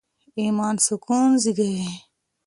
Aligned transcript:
ایمان 0.39 0.75
سکون 0.85 1.29
زېږوي. 1.41 1.87